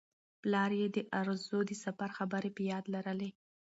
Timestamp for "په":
2.57-2.61